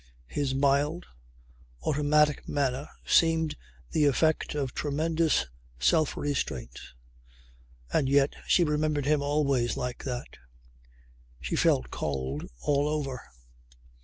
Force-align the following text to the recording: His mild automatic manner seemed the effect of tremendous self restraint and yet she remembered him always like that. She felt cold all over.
His 0.25 0.55
mild 0.55 1.05
automatic 1.83 2.49
manner 2.49 2.87
seemed 3.05 3.55
the 3.91 4.05
effect 4.05 4.55
of 4.55 4.73
tremendous 4.73 5.45
self 5.77 6.17
restraint 6.17 6.79
and 7.93 8.09
yet 8.09 8.33
she 8.47 8.63
remembered 8.63 9.05
him 9.05 9.21
always 9.21 9.77
like 9.77 10.03
that. 10.05 10.39
She 11.39 11.55
felt 11.55 11.91
cold 11.91 12.47
all 12.61 12.87
over. 12.87 13.21